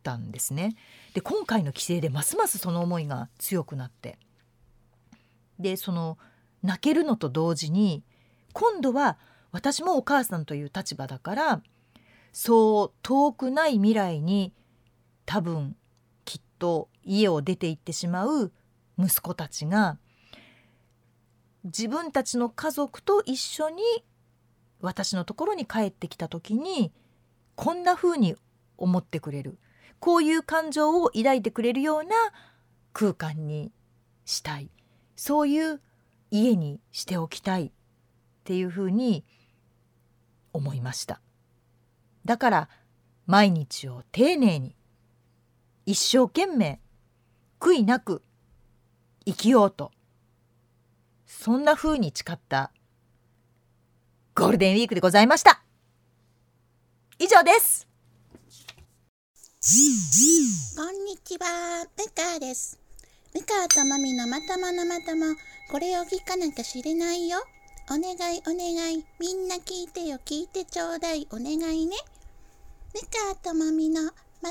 [0.03, 0.77] たんですね。
[1.13, 4.19] で今回の規制でますますその思いが強くなって
[5.59, 6.19] でその
[6.63, 8.03] 泣けるのと同時に
[8.53, 9.19] 今度は
[9.53, 11.63] 私もお母さんという立場だから
[12.33, 14.53] そう遠くない未来に
[15.27, 15.77] 多分
[16.25, 18.53] きっと家を出て行ってしまう
[18.99, 19.99] 息子たちが
[21.65, 23.83] 自分たちの家族と一緒に
[24.81, 26.93] 私のところに帰ってきた時に
[27.55, 28.37] こんな風に
[28.77, 29.59] 思ってくれる。
[29.99, 32.15] こういう感情を抱いてくれるような
[32.93, 33.73] 空間に
[34.27, 34.71] したい。
[35.17, 35.81] そういう
[36.31, 37.67] 家にしておきたい。
[37.67, 37.71] っ
[38.45, 39.25] ていうふうに
[40.53, 41.23] 思いました。
[42.27, 42.69] だから
[43.27, 44.77] 毎日を丁寧に
[45.87, 46.81] 一生懸命
[47.59, 48.23] 悔いなく
[49.27, 49.91] 生きようと。
[51.27, 52.71] そんなふうに誓った。
[54.35, 55.63] ゴールデンウィークでございました。
[57.19, 57.87] 以上です。
[60.77, 62.79] こんにちは、ムカです。
[63.35, 65.35] ムカともみのまとものまとも、
[65.71, 67.39] これを聞かなきゃ知れないよ。
[67.91, 71.97] お願いお願い、みんな聞いてよ、聞いてちょうだい、お願いね。
[72.95, 74.51] ムカともみのまとも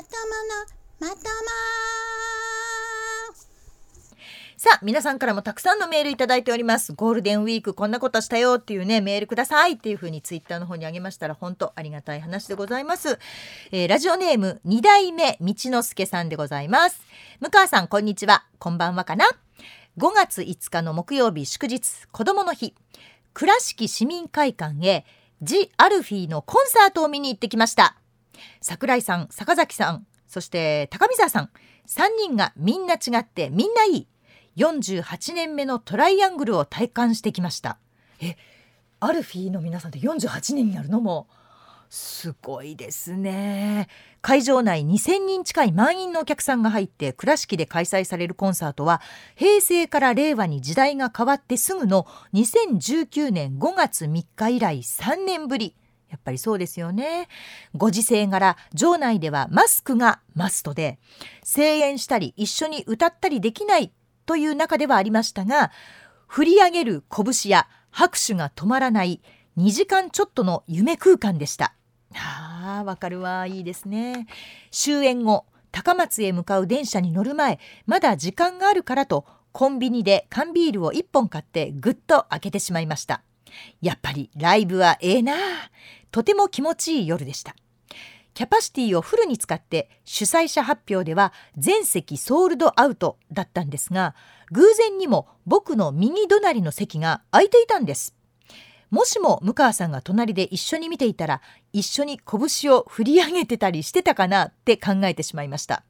[1.00, 2.43] まとも
[4.64, 6.94] さあ、皆さんからもたくさんのメールいただいております。
[6.94, 13.18] ゴールデンウィークこんなことしたよっていうね、メールくださいっていうふうにツイッターの方にあげましたら、本当ありがたい話でございます。
[13.72, 17.02] えー、ラジオネーム、二代目道之助さんでございます。
[17.40, 18.46] 向川さん、こんにちは。
[18.58, 19.26] こんばんはかな。
[19.98, 22.74] 5月5日の木曜日祝日、子供の日。
[23.34, 25.04] 倉敷市民会館へ、
[25.42, 27.98] ジ・アルフィーのコンサートを見に行ってきました。
[28.62, 31.50] 桜井さん、坂崎さん、そして高見沢さん、
[31.86, 34.08] 3人がみんな違ってみんないい。
[34.56, 37.78] 48年目のトライアングルを体感してきました。
[38.20, 38.36] え
[39.00, 41.00] アルフィーの皆さんで48年になるの？
[41.00, 41.26] も
[41.90, 43.88] すごいですね。
[44.20, 49.00] 会場内2000人近い満員のお客さんが入って倉敷で開催されるコンサートは
[49.36, 55.76] 平成から令和に時代が変わってすぐの2019年5月3日以来3年ぶり。
[56.10, 57.28] やっぱりそうですよね。
[57.74, 60.98] ご時世柄、場内ではマスクがマストで、
[61.44, 63.92] 声援したり一緒に歌ったりできない
[64.26, 65.70] という中ではありましたが
[66.26, 69.20] 振り上げる拳や拍手が止まらない
[69.56, 71.74] 2時間ちょっとの夢空間でした。
[72.14, 74.26] あーわかるわいいですね。
[74.70, 83.22] 終演後高松へ向かう電車に乗る前まだ時間があるからとコンビニで缶ビールを1本買ってぐっと開けてしまいました。
[83.80, 85.34] やっぱりライブはええな
[86.10, 87.54] とても気持ちいい夜でした
[88.34, 94.14] キャパシティをフルに使って主催者発表では全席ソールドアウトだったんですが
[94.50, 98.14] 偶然にも僕の右隣の席が空いていたんです。
[98.90, 101.40] もしも向川さんが隣で一緒に見ていたら
[101.72, 105.82] 一緒に拳を振り上げてたりしてたかなって考えてしまいました。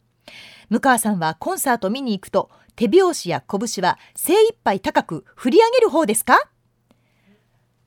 [0.71, 6.39] 向川さんはコンサート見に行くと手拍子や拳は精一杯高く振り上げる方ですか？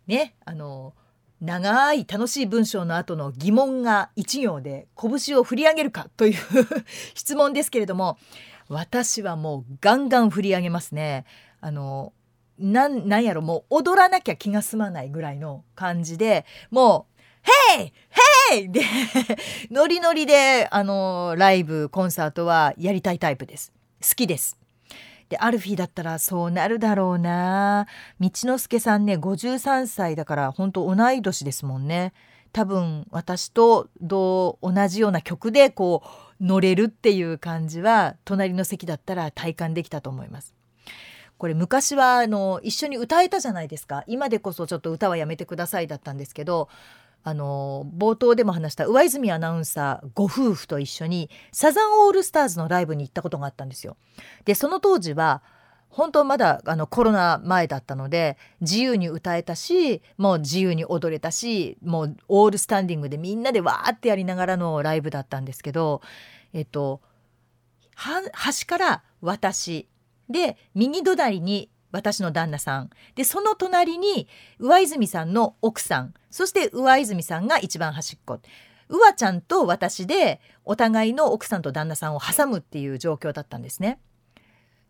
[0.06, 0.93] ねあの
[1.41, 6.36] 長い楽しい文章の後の疑問が一行で拳を振り上げるかという
[7.13, 8.17] 質問ですけれども
[8.69, 11.26] 私はもうガンガン振り上げますね。
[11.62, 12.13] あの
[12.60, 17.21] なんなんやろもう踊らなきゃ気が済まないぐらいの感じでもう
[17.78, 17.93] 「ヘイ
[18.50, 18.82] ヘイ!」で
[19.69, 23.71] ノリノリであのライブコンサートはやりたいタイプです
[24.02, 24.57] 好きです
[25.30, 27.88] でアルフィーだったらそうなるだろうな。
[28.20, 32.13] 道之助さんね53歳だから本当同い年ですもんね。
[32.54, 36.04] 多分私と同じような曲でこ
[36.40, 40.54] う乗れるっていう感じは隣の席だったら体感できたと思います。
[41.38, 44.04] これ昔はあの一緒に歌えたじゃないですか。
[44.08, 46.70] 今でこそちょっと歌はやめてくださいだったんですけど
[47.23, 53.97] あの冒頭でも話した上泉アナウンサーご夫婦と一緒にサザンオールスターズのライブに行ったことがあったんですよ。
[54.45, 55.41] でその当時は
[55.89, 66.01] 本当まだあのコロナ前だったので自由に歌えたしもう自由に踊れたしもうオールスタンディングでみんなでわーってやりながらのライブだったんですけど
[66.53, 67.01] えっと
[67.95, 69.88] 端から私
[70.30, 72.89] で右隣に私の旦那さん。
[73.15, 74.28] でその隣に
[74.60, 76.13] 上泉さんの奥さん。
[76.30, 78.39] そして上泉さんが一番端っこ。
[78.89, 84.00] うわちゃんと私でお互いの奥さんと旦那さんを挟むっていう状況だったんですね。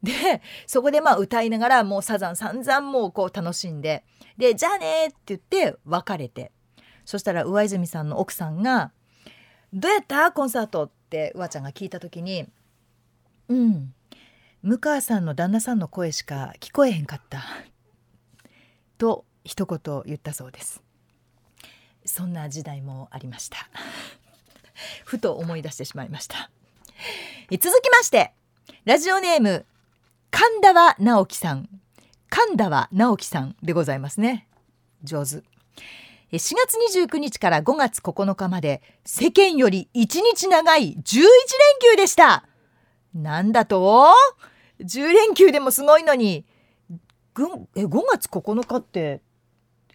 [0.03, 4.03] でそこでまあ歌いながらもうサザン散々もうこう楽しんで。
[4.37, 6.51] でじゃあねって言って別れて。
[7.05, 8.91] そしたら上泉さんの奥さんが
[9.73, 10.31] 「どうやった？
[10.33, 12.45] コンサート?」ってうわちゃんが聞いた時に
[13.47, 13.93] 「うん。
[14.63, 17.43] 向川さんの旦那さんの声しか聞こえへんかった」
[18.97, 20.81] と一言言ったそうです。
[22.05, 23.69] そんな時代もありました。
[25.05, 26.49] ふと思い出してしまいました。
[27.51, 28.33] 続きまして
[28.85, 29.65] ラジオネーム
[30.31, 31.69] 神田は直樹さん。
[32.29, 34.47] 神田は直樹さんでございますね。
[35.03, 35.35] 上手。
[35.35, 35.43] 4
[36.31, 41.31] 月29日から5月9日まで世間より1日長い11連
[41.93, 42.45] 休でした。
[43.13, 44.13] なんだと
[44.79, 46.45] ？10連休でもすごいのに。
[47.75, 49.21] え5月9日って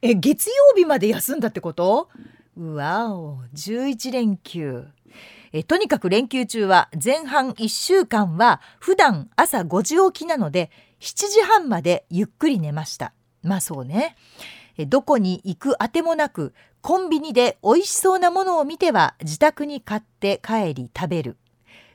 [0.01, 2.09] え月曜日まで休んだってこと？
[2.57, 4.85] うわお11連休。
[5.53, 10.71] えとにかく連休中は前半1週間は普段朝5時起きなので
[11.01, 13.13] 7時半までゆっくり寝ました。
[13.43, 14.17] まあそうね。
[14.79, 21.37] えどこに行くあてもなくコンビニで美味しそうなものを見ては自宅に買って帰り食べる。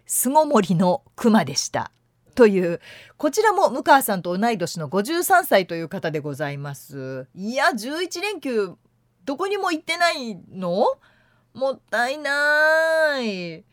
[0.07, 1.91] 巣ごもりの熊でした。
[2.33, 2.79] という
[3.17, 7.27] こちらも向川さんと同い年の53歳という方でございます。
[7.35, 8.75] いや11連休
[9.25, 10.85] どこにも行ってないの？
[11.53, 13.65] もったいない。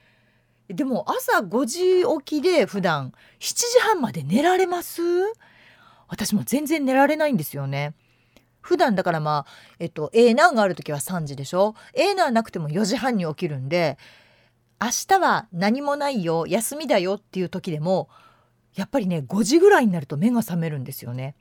[0.69, 5.03] でも朝5時起きで普段7時半まで寝られます？
[6.09, 7.95] 私も全然寝られないんですよね。
[8.63, 13.99] 普段だからまあえっと A ナーがある時は3時でしょ？A ナーなくても4時半に起きるんで
[14.85, 18.11] 明日は何もないよ休みだよっていう時でも
[18.75, 21.35] やっぱりね5時ぐらいになると目が覚めるんですよね。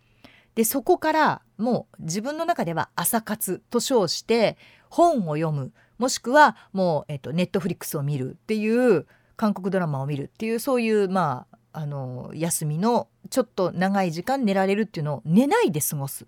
[0.55, 4.55] でそこからもう自分の中では朝活と称して
[4.89, 16.27] 本を読むもしくはもう、えっと、ネットフリックスを見るっていう韓国ドラマを見るっていうそういうまああの休みのちょっと長い時間寝られるっていうのを寝ないで過ごす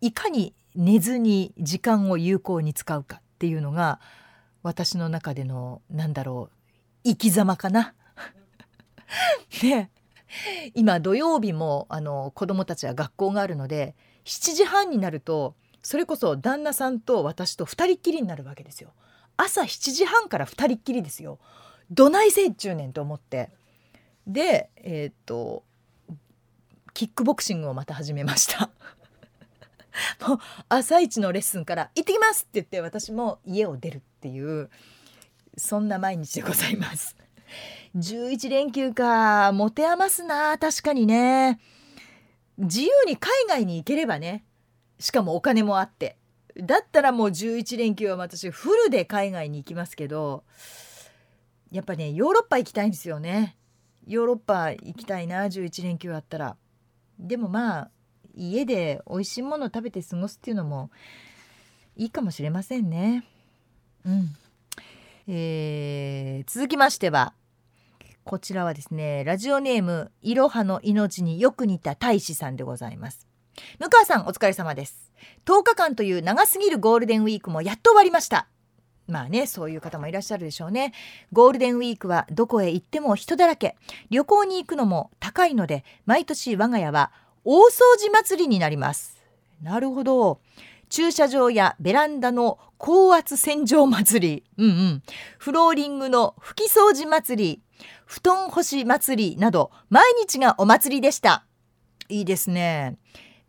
[0.00, 4.00] いかに寝ずに時間を有効に使うかっていうのが
[4.66, 6.56] 私の中でのなんだろう
[7.04, 7.94] 生き様かな？
[9.62, 9.90] ね
[10.74, 18.92] 今土曜日もあの子供たちは学校があるので7時半になるとそれこそ旦那さんと私と2人っきりになるわけですよ。
[19.36, 21.38] 朝7時半から2人っきりですよ。
[21.92, 23.50] どないせいっちゅうねんと思って
[24.26, 25.62] でえー、っと
[26.92, 28.68] キックボクシングをまた始めました。
[30.26, 34.70] もう朝一のレッスンから「行ってきます!」って言って私も家を出るっていう
[35.56, 37.16] そんな毎日でございます。
[37.96, 39.52] 11連休か。
[39.52, 40.58] 持て余すな。
[40.58, 41.58] 確かにね。
[42.58, 44.44] 自由に海外に行ければね。
[44.98, 46.18] しかもお金もあって。
[46.56, 50.42] だったらもう11連休は私フルで海外に行きますけど
[51.70, 53.56] やっぱねヨーロッパ行きたいんですよね。
[54.06, 56.56] ヨーロッパ行きたいな11連休あったら。
[57.18, 57.90] でもまあ
[58.36, 60.90] 家で美味しいもの食べて過ごすっていうのも
[61.96, 63.24] いいかもしれませんね。
[64.04, 64.36] うん。
[65.28, 67.32] えー、続きましては
[68.22, 73.26] こちらはですねラジオネームいろはの命によく似た大使さんでございます。
[73.80, 75.12] 向川さんお疲れ様です。
[75.46, 78.48] 10日間という長すぎるゴールデンウィークもやっと終わりました。
[79.08, 80.92] まあねそういう方もいらっしゃるでしょうね。
[81.32, 83.76] ゴールデンウィークはどこへ行っても人だらけ。
[84.10, 87.12] 旅行に行くのも高いので毎年我が家は
[87.48, 89.22] 大掃除祭りになります
[89.62, 90.40] なるほど
[90.88, 95.02] 駐車場やベランダの高圧洗浄祭り、うんうん、
[95.38, 97.62] フローリングの拭き掃除祭り、
[98.04, 101.44] 布団干し祭りなど毎日がお祭りでした。
[102.08, 102.98] いいですね。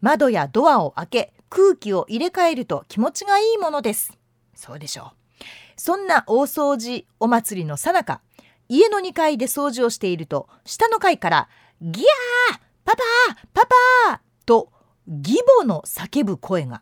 [0.01, 4.17] 窓やドアを開け空気を入れ替えると気持ちがいいものです。
[4.55, 5.43] そうでしょう。
[5.75, 8.21] そんな大掃除お祭りのさなか、
[8.69, 11.49] 家の2階で掃除をしていると、下の階から
[11.81, 13.65] ギャーパパーパ
[14.07, 14.71] パと
[15.05, 16.81] 義母の叫ぶ声が。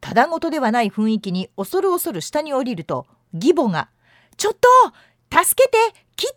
[0.00, 3.90] ただごとではない雰囲気に恐る恐る下に降りると、義母が、
[4.38, 4.68] ちょっと
[5.30, 5.76] 助けて
[6.16, 6.32] 来て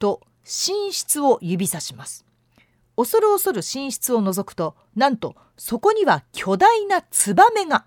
[0.00, 2.26] と寝室を指さします。
[2.96, 7.84] 恐る恐る寝室を覗くと、なんとそこには巨大なツバメが。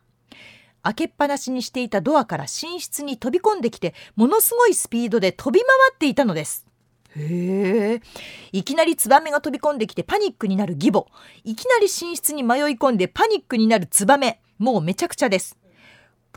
[0.82, 6.67] 開けっぱなしにしていたドアから寝室に飛び込んできて、ものすごいスピードで飛び回っていたのです。
[7.18, 8.02] へえ。
[8.52, 11.06] いきなりツバメが飛び込んできてパニックになる義母。
[11.44, 14.42] いきなり寝室に迷い込んでパニックになるツバメ。
[14.58, 15.58] もうめちゃくちゃです。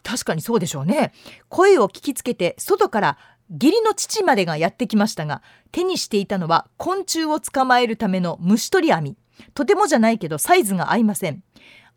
[0.02, 1.12] 確かにそうでしょうね。
[1.48, 3.18] 声を聞きつけて外から
[3.50, 9.16] 義理の父までがやってきましたが、手にしていたのは昆虫を捕まえるための虫取り網。
[9.54, 11.42] とてもじゃないけどサイズが合いません。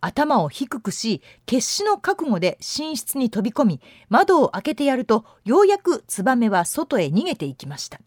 [0.04, 8.02] 頭を低くし決死の覚悟で寝室に飛び込み窓を開けてやるとようやくツバメは外へ逃げていきました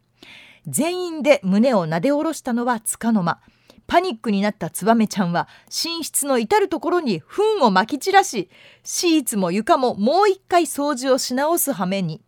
[0.66, 3.40] 全員で胸をなで下ろしたのはつかの間。
[3.86, 8.50] パニックになったツバメちゃんは寝室の至る所に糞をまき散らし
[8.82, 12.20] シーツも床ももう一回掃除をし直す羽目に。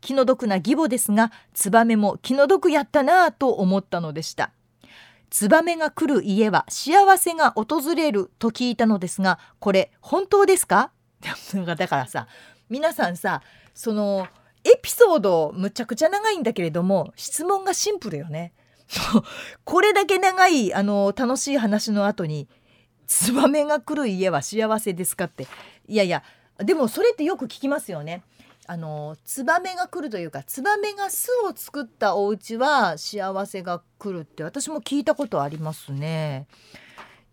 [0.00, 4.52] 気の毒な義母ですがツバメも気の毒やったなぁと思ったのでした。
[5.30, 10.90] ツバメが来る家は幸せが訪れると聞いたのですがこれ本当ですか？
[11.76, 12.26] だからさ
[12.68, 13.42] 皆さんさ
[13.74, 14.26] その
[14.64, 18.52] エピソードむちゃくちゃ長いんだけれども質問がシンプルよね。
[19.64, 22.48] これだけ長いあの楽しい話の後に
[23.06, 25.46] 「ツバメが来る家は幸せですか?」って
[25.86, 26.22] いやいや
[26.58, 28.22] でもそれってよく聞きますよね。
[28.66, 36.46] あのツバメが来るというかツバメが巣を作ったお家は幸せが来るって私も聞いたことありますね。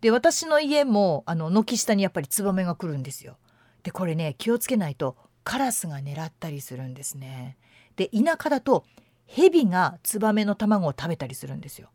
[0.00, 3.36] で私の家もあの軒下にやっぱりツバメが来るんですよ。
[3.82, 5.16] でこれね気をつけないと
[5.48, 7.56] カラスが狙ったりするんですね。
[7.96, 8.84] で田舎だと
[9.24, 11.88] ヘビがツバメの卵を食べたりするんですよ。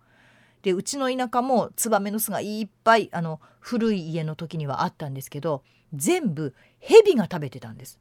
[0.63, 5.61] でうちの田舎もツバメの巣がいっぱいあの古い家の時にはあったんですけど
[5.93, 7.99] 全部ヘビが食べてたんです。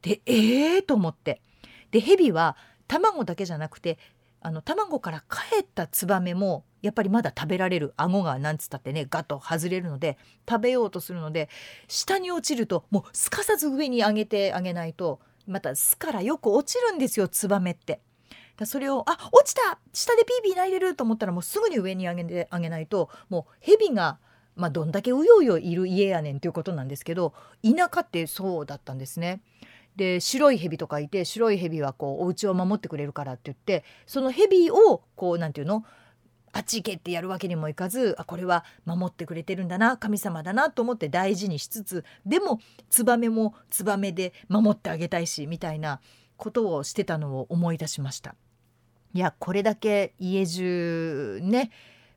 [0.00, 1.42] でええー、と思って。
[1.90, 2.56] でヘビは
[2.88, 3.98] 卵だけじゃなくて
[4.44, 11.48] あの卵から帰ったツバメもやっぱりまだ食べられる顎がなんつったってねガッと外れるので食べようとするので
[11.88, 18.00] 下に落ちるともうすかさず上に上げてあげないとまた巣からよく落ちるんですよツバメって。
[18.58, 24.18] だそれをあ落ちた下でピーピー泣いてると思ったらもうすぐに上に上げてあげないともうヘビが、
[24.56, 27.32] まあ、どんだけうようよいる家やねんということなんですけど
[27.64, 29.40] 田舎ってそうだったんですね。
[29.96, 35.84] で白い蛇とかいて白い蛇はこうお家を守ってくれるからって言ってその蛇をこうなんていうの
[36.52, 46.00] あっち行けってやるわけにもいかずあこれは守ってくれてるんだな神様だなと思って大事にしつつでもツバメもツバメで守ってあげたいしみたいな
[46.36, 48.34] ことをしてたのを思い出しました。
[49.12, 51.70] いやこれだけ家中ね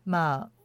[0.06, 0.58] まあ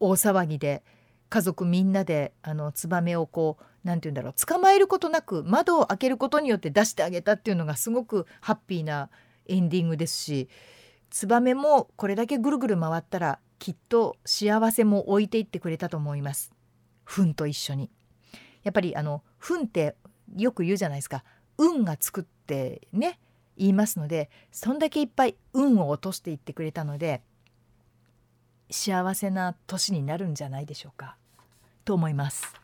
[0.00, 0.82] 大騒ぎで
[1.28, 9.10] 家族みんなであのツバメをこう何て言うんだろう捕まえることなく窓を開けることによって出してあげたっていうのがすごくハッピーな
[9.46, 10.48] エンディングですし
[11.10, 16.52] ツバメもこれだけぐるぐる回ったらきっと幸せも置いていってくれたと思います。
[17.04, 17.90] 糞と一緒に。
[18.62, 19.96] やっぱりあの糞って
[20.36, 21.24] よく言うじゃないですか。
[21.56, 23.18] 運がつくってね
[23.56, 27.22] 言いますのでそんだけいっぱい運を落としていってくれたので
[28.70, 31.16] 幸せな年になるんじゃないでしょうか
[31.84, 32.54] と思います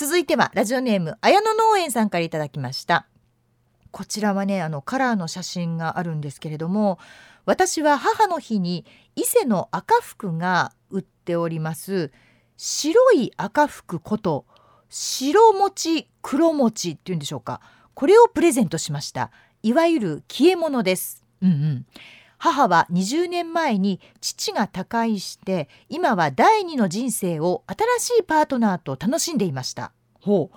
[0.00, 3.06] 続いてはラジオネーム綾野農園さんからいただきました。
[3.90, 6.98] こちらはねあのカラーの写真があるんですけれども
[7.44, 12.12] 私は母の日に伊勢の赤福が売っております。
[12.56, 14.46] 白い赤福こと
[14.88, 17.60] 白餅黒餅っていうんでしょうか。
[17.92, 19.30] これをプレゼントしました。
[19.62, 21.26] いわゆる消え物です。
[21.42, 21.86] うんうん。
[22.42, 29.92] 母は20年前に父が他界して今は第二の人生を新しいパートナーと楽しんでいました。
[30.20, 30.50] ほ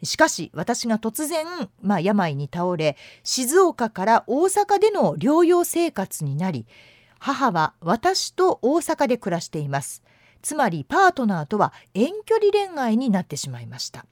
[0.00, 0.06] う。
[0.06, 1.44] しかし私が突然、
[1.82, 6.66] まあ、病に倒れ静岡から大阪での療養生活になり
[7.18, 10.04] 母は私と大阪で暮らしています。
[10.40, 14.06] つまりパートナーとは遠距離恋愛になってしまいました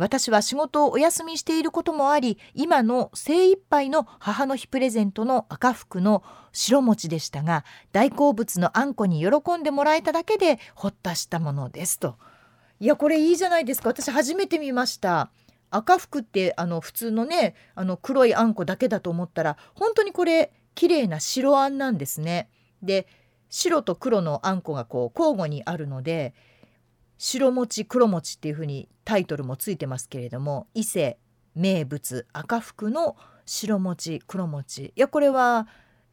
[0.00, 6.22] 私は仕事をお休みしていることもあり今の精一杯の母の日プレゼントの赤福の
[6.52, 12.16] 白餅でしたが大好物のあんこに喜んでもらえただけでほったしたものですと。
[12.80, 13.90] いやこれいいじゃないですか。
[13.90, 15.30] 私初めて見ました。
[15.70, 22.48] 赤服ってあの普通のねあの黒いあんこだけだと思ったら本当にこれ綺麗な白あんなんですね。
[22.82, 23.06] で
[23.50, 26.32] 白と黒のあんこがこう交互にあるので
[27.22, 31.18] 白餅黒餅っていう風にタイトルもついてますけれども伊勢
[31.54, 33.14] 名物赤福の
[33.44, 35.68] 白餅黒餅いやこれは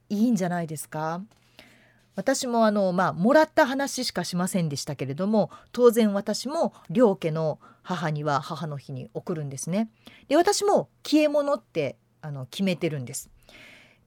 [0.10, 1.22] いいんじゃないですか？
[2.18, 9.89] 私もあのまあもらった話しかしませんでしたけれども当然私も両家の母には母の日に送るんですね。
[10.28, 13.30] で私も消え物ってあの決めてるんです。
[13.47, 13.55] やっ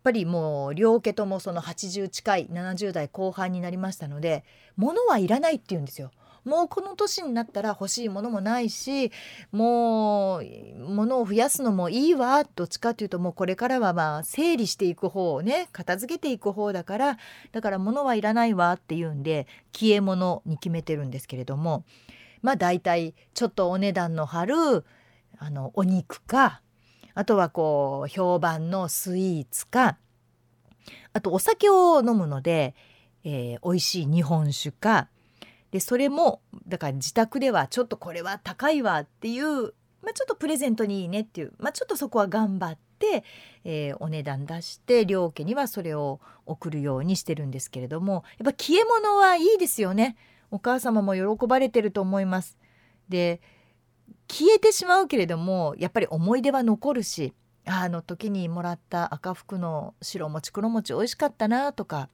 [0.02, 4.44] ぱりもう両家ともその80近い70代後半になりましたので
[4.76, 6.10] 物はいらないって言うんですよ。
[6.44, 9.12] もうこの年になったら欲しいものもないし
[9.52, 10.44] もう
[10.78, 17.18] 物を増やすのもいいわどっちかというともうこれからはまあ整理していく方をね片付けていく方だから
[17.52, 21.84] だから物はいらないわっていうんで消え物に決めてるんですけれども
[22.42, 24.84] まあ大体ちょっとお値段の張る
[25.38, 26.62] あのお肉か
[27.14, 29.98] あとはこう評判のスイーツか
[31.12, 32.74] あとお酒を飲むので、
[33.24, 35.08] えー、美味しい日本酒か
[35.70, 39.62] でそれもだから自宅ではちょっとこれは高いわっていう、
[40.02, 43.24] まあ、ちょっとプレゼントにいいねっていう、まあ、ちょっとそこは頑張って、
[43.64, 50.16] えー、お値段出して両家にはそれを送るようにしてるんですけれどもやっぱ消え物はいいですよね。
[50.50, 52.58] お母様も喜ばれてると思います。
[53.08, 53.40] で
[54.28, 57.32] 消えてしまうけれどもやっぱり思い出は残るし
[57.64, 62.08] あの時にもらった赤福の白餅黒餅美味しかったなとか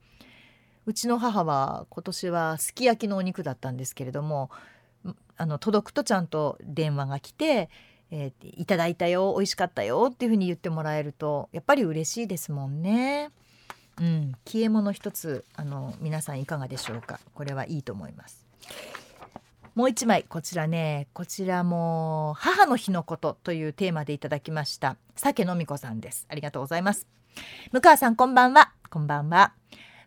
[0.87, 4.51] うちの母は今年はすき焼きのお肉だったんですけれども
[5.37, 7.69] あの届くとちゃんと電話が来て
[8.11, 13.31] 「えー、いただいたよ美味しかったよ」っていうふうに言ってもらえるとやっぱり嬉しいですもんね。
[13.99, 17.19] うん、消え物一つあの皆さんいかがでしょうか？
[17.35, 18.47] これはいいと思います。
[19.75, 26.27] もう一枚こちらねこちらも母の日のことというテーマでいただきました酒のみこさんです。
[26.31, 27.07] ありがとうございます。
[27.73, 28.73] 向川さんこんばんは。
[28.89, 29.53] こんばんは。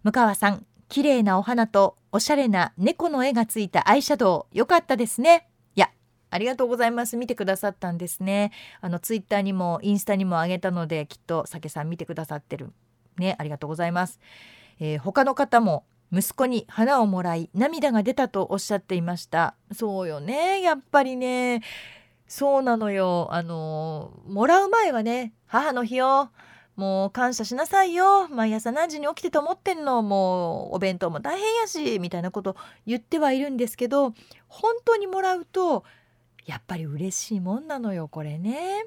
[0.03, 5.47] 向川さん綺麗なお花とおしゃれな猫の絵がついたアイシャドウ良かったですね。
[5.75, 5.91] いや
[6.31, 7.17] ありがとうございます。
[7.17, 8.51] 見てくださったんですね。
[8.81, 12.71] あのツイッターにもインスタにもあげたのできっと酒さん見てくださってる
[13.17, 13.35] ね。
[13.37, 14.19] ありがとうございます、
[14.79, 19.55] えー、他の方も息子に花をもらい涙が出たとおっしゃっていました。
[19.73, 20.61] そうよね。
[20.61, 21.61] やっぱりね。
[22.25, 23.27] そうなのよ。
[23.31, 26.31] あのもらう前はね母の日よ。
[26.79, 28.29] もう感謝しなさいよ。
[28.29, 30.01] 毎朝何時に起きてと思ってんの。
[30.01, 32.55] もうお弁当も大変やしみたいなこと
[32.87, 34.13] 言ってはいるんですけど
[34.47, 35.83] 本当にもらうと
[36.45, 38.85] やっぱり嬉しいもんなのよこれね、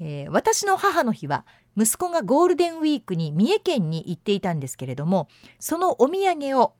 [0.00, 1.44] えー、私の母の日は
[1.76, 5.28] 息子がゴールデンウィークに三重県に行っていたんですけれども
[5.60, 6.72] そのお土産を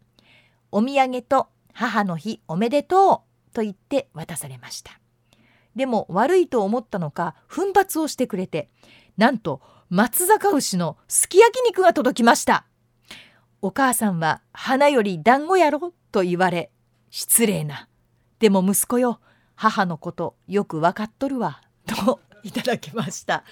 [0.73, 4.99] お土産と母の日おめでとうと言って渡されました。
[5.75, 8.71] でも悪いと思ったのか奮発をしてくれて
[9.19, 12.67] なんと松坂牛のすき焼き肉が届きました。
[13.63, 16.71] お母さんは花より団子やろと言われ
[17.11, 17.89] 失礼な。
[18.41, 19.21] でも息子よ
[19.55, 23.45] 母のことよく分かっとるわといただきました。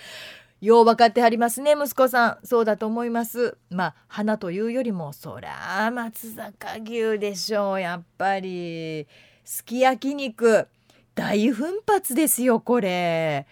[0.61, 2.39] よう分かってはりますね息子さん。
[2.43, 3.57] そうだと思います。
[3.70, 9.07] まあ花というよりもそりゃ松坂牛でしょうやっぱり。
[9.45, 10.66] すき焼き肉
[11.14, 13.47] 大奮発ですよこれ。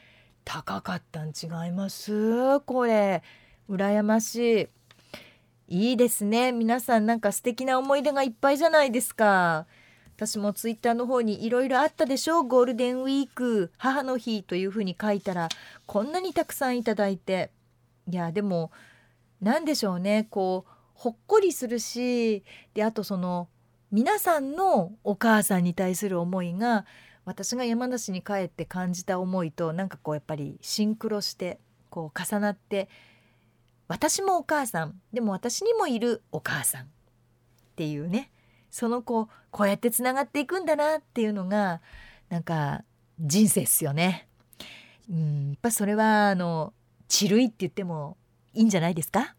[0.44, 2.60] 高かったん違います？
[2.60, 3.22] これ。
[3.70, 4.68] 羨まし
[5.68, 5.78] い。
[5.90, 6.52] いいですね。
[6.52, 9.66] 皆さんなんか素敵な思い出がいっぱいじゃないですか。
[10.16, 12.44] 私もツイッターの方にいろいろあったでしょう。
[12.44, 15.48] ゴールデンウィーク母の日というふうに書いたら
[15.86, 17.50] こんなにたくさんいただいて。
[18.10, 18.72] いやでも
[19.40, 20.26] 何でしょうね。
[20.28, 23.48] こうほっこりするしであとその
[23.90, 26.84] 皆さんのお母さんに対する思いが
[27.24, 31.58] 私が山梨に帰って感じた思いとなんかこうやっぱりシンクロして
[31.90, 32.88] こう重なって
[33.88, 36.86] 私もお母さんでも私にもいるお母さんっ
[37.76, 38.30] ていうね
[38.70, 41.80] その子こうやってつながっていくんだなっていうのが
[42.28, 42.82] なんか
[43.20, 44.26] 人生っすよね。
[45.10, 46.72] うんやっぱそれはあの
[47.08, 48.16] 治類って言っても
[48.54, 49.34] いいんじゃないですか？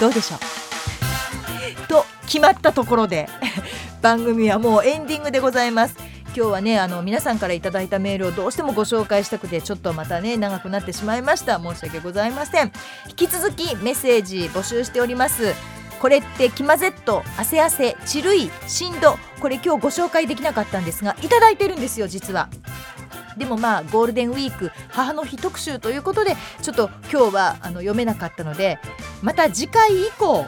[0.00, 1.88] どうでしょう？
[1.88, 3.28] と決まったところで
[4.00, 5.96] 番組はもうエンディングでございます。
[6.36, 11.58] 今日はねあの皆さんからいただいたメールをどうしてもご紹介したくてちょっとまたね長くなってしまいました。
[11.58, 12.72] 申し訳ございません。
[13.08, 15.54] 引き続きメッセージ募集しております。
[15.98, 22.50] これってキマゼット汗汗チルイ振動これ今日ご紹介できなかったんですがいただいてるんですよ実は。
[23.36, 28.78] でもまあゴールデンウィーク母の日特集ということでちょっと今日はあの読めなかったので
[29.22, 30.46] また次回以降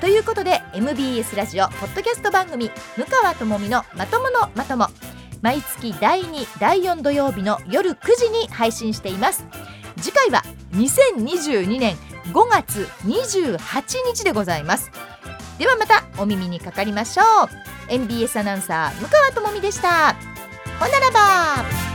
[0.00, 4.88] ということで MBS ラジオポッドキャスト番組「向川智美のまとものまとも」
[5.42, 9.44] 毎月第2第4土曜日の夜9時に配信しています。
[10.00, 10.44] 次回は
[10.76, 11.96] 2022年
[12.32, 13.58] 5月28
[14.12, 14.90] 日でございます。
[15.58, 17.48] ではまたお耳にかかりましょう。
[17.88, 20.14] MBS アナウンサー向川智美でした。
[20.78, 21.85] ほならば。